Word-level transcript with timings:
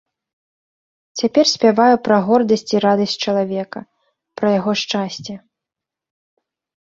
Цяпер 1.19 1.45
спяваю 1.55 1.95
пра 2.07 2.15
гордасць 2.29 2.65
і 2.75 2.81
радасць 2.85 3.13
чалавека, 3.27 3.79
пра 4.41 4.47
яго 4.59 4.71
шчасце. 4.81 5.33